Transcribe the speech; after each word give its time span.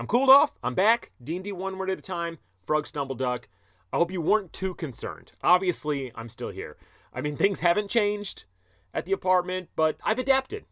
I'm 0.00 0.06
cooled 0.06 0.30
off. 0.30 0.58
I'm 0.62 0.74
back. 0.74 1.10
D&D 1.22 1.52
one 1.52 1.76
word 1.76 1.90
at 1.90 1.98
a 1.98 2.00
time. 2.00 2.38
Frog 2.64 2.86
Stumble 2.86 3.14
Duck. 3.14 3.48
I 3.92 3.98
hope 3.98 4.10
you 4.10 4.22
weren't 4.22 4.50
too 4.50 4.72
concerned. 4.72 5.32
Obviously, 5.42 6.10
I'm 6.14 6.30
still 6.30 6.48
here. 6.48 6.78
I 7.12 7.20
mean, 7.20 7.36
things 7.36 7.60
haven't 7.60 7.90
changed 7.90 8.44
at 8.94 9.04
the 9.04 9.12
apartment, 9.12 9.68
but 9.76 9.98
I've 10.02 10.18
adapted. 10.18 10.64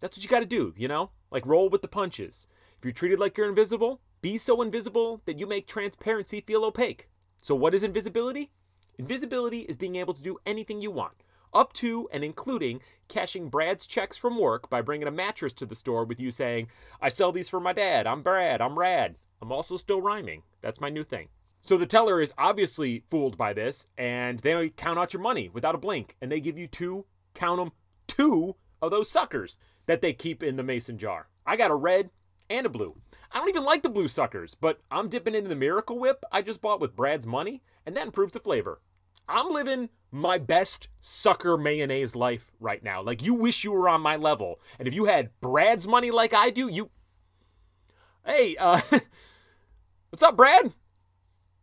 That's 0.00 0.14
what 0.14 0.22
you 0.22 0.28
got 0.28 0.40
to 0.40 0.44
do, 0.44 0.74
you 0.76 0.88
know? 0.88 1.08
Like 1.30 1.46
roll 1.46 1.70
with 1.70 1.80
the 1.80 1.88
punches. 1.88 2.44
If 2.76 2.84
you're 2.84 2.92
treated 2.92 3.18
like 3.18 3.38
you're 3.38 3.48
invisible, 3.48 4.02
be 4.20 4.36
so 4.36 4.60
invisible 4.60 5.22
that 5.24 5.38
you 5.38 5.46
make 5.46 5.66
transparency 5.66 6.42
feel 6.42 6.62
opaque. 6.62 7.08
So, 7.40 7.54
what 7.54 7.74
is 7.74 7.82
invisibility? 7.82 8.52
Invisibility 8.98 9.60
is 9.60 9.78
being 9.78 9.96
able 9.96 10.12
to 10.12 10.22
do 10.22 10.36
anything 10.44 10.82
you 10.82 10.90
want, 10.90 11.22
up 11.56 11.72
to 11.72 12.08
and 12.12 12.22
including 12.22 12.80
cashing 13.08 13.48
Brad's 13.48 13.86
checks 13.86 14.16
from 14.16 14.38
work 14.38 14.68
by 14.68 14.82
bringing 14.82 15.08
a 15.08 15.12
mattress 15.12 15.54
to 15.54 15.66
the 15.66 15.74
store 15.74 16.04
with 16.04 16.20
you 16.20 16.30
saying, 16.30 16.68
I 17.00 17.08
sell 17.08 17.32
these 17.32 17.48
for 17.48 17.60
my 17.60 17.72
dad. 17.72 18.06
I'm 18.06 18.22
Brad. 18.22 18.60
I'm 18.60 18.78
rad. 18.78 19.16
I'm 19.40 19.50
also 19.50 19.76
still 19.76 20.02
rhyming. 20.02 20.42
That's 20.60 20.80
my 20.80 20.90
new 20.90 21.02
thing. 21.02 21.28
So 21.62 21.76
the 21.76 21.86
teller 21.86 22.20
is 22.20 22.32
obviously 22.38 23.04
fooled 23.08 23.36
by 23.36 23.52
this, 23.52 23.88
and 23.98 24.38
they 24.40 24.68
count 24.68 24.98
out 24.98 25.12
your 25.12 25.22
money 25.22 25.48
without 25.48 25.74
a 25.74 25.78
blink, 25.78 26.14
and 26.20 26.30
they 26.30 26.40
give 26.40 26.56
you 26.56 26.68
two, 26.68 27.06
count 27.34 27.58
them, 27.58 27.72
two 28.06 28.54
of 28.80 28.90
those 28.90 29.10
suckers 29.10 29.58
that 29.86 30.00
they 30.00 30.12
keep 30.12 30.42
in 30.42 30.56
the 30.56 30.62
mason 30.62 30.98
jar. 30.98 31.28
I 31.44 31.56
got 31.56 31.70
a 31.70 31.74
red 31.74 32.10
and 32.48 32.66
a 32.66 32.68
blue. 32.68 32.96
I 33.32 33.38
don't 33.38 33.48
even 33.48 33.64
like 33.64 33.82
the 33.82 33.88
blue 33.88 34.08
suckers, 34.08 34.54
but 34.54 34.80
I'm 34.90 35.08
dipping 35.08 35.34
into 35.34 35.48
the 35.48 35.56
Miracle 35.56 35.98
Whip 35.98 36.24
I 36.30 36.42
just 36.42 36.62
bought 36.62 36.80
with 36.80 36.94
Brad's 36.94 37.26
money, 37.26 37.62
and 37.84 37.96
that 37.96 38.06
improves 38.06 38.32
the 38.32 38.40
flavor. 38.40 38.80
I'm 39.28 39.50
living 39.50 39.90
my 40.10 40.38
best 40.38 40.88
sucker 41.00 41.56
mayonnaise 41.56 42.16
life 42.16 42.52
right 42.60 42.82
now. 42.82 43.02
Like 43.02 43.22
you 43.22 43.34
wish 43.34 43.64
you 43.64 43.72
were 43.72 43.88
on 43.88 44.00
my 44.00 44.16
level. 44.16 44.60
And 44.78 44.86
if 44.86 44.94
you 44.94 45.06
had 45.06 45.30
Brad's 45.40 45.86
money 45.86 46.10
like 46.10 46.32
I 46.32 46.50
do, 46.50 46.68
you 46.68 46.90
Hey, 48.24 48.56
uh 48.56 48.80
What's 50.10 50.22
up, 50.22 50.36
Brad? 50.36 50.72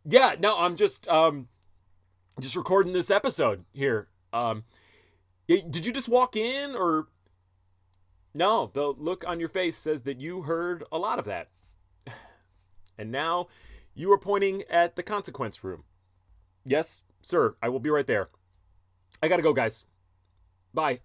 Yeah, 0.04 0.36
no, 0.38 0.58
I'm 0.58 0.76
just 0.76 1.08
um 1.08 1.48
just 2.40 2.56
recording 2.56 2.92
this 2.92 3.10
episode 3.10 3.64
here. 3.72 4.08
Um 4.32 4.64
did 5.48 5.84
you 5.84 5.92
just 5.92 6.08
walk 6.08 6.36
in 6.36 6.74
or 6.74 7.08
no, 8.32 8.70
the 8.72 8.86
look 8.86 9.24
on 9.26 9.40
your 9.40 9.48
face 9.48 9.76
says 9.76 10.02
that 10.02 10.20
you 10.20 10.42
heard 10.42 10.84
a 10.90 10.98
lot 10.98 11.18
of 11.18 11.24
that. 11.24 11.48
And 12.96 13.10
now 13.10 13.48
you 13.92 14.12
are 14.12 14.18
pointing 14.18 14.62
at 14.70 14.94
the 14.94 15.02
consequence 15.02 15.64
room. 15.64 15.82
Yes, 16.64 17.02
sir, 17.24 17.56
I 17.62 17.68
will 17.68 17.80
be 17.80 17.90
right 17.90 18.06
there. 18.06 18.28
I 19.22 19.28
gotta 19.28 19.42
go, 19.42 19.52
guys. 19.52 19.84
Bye. 20.72 21.00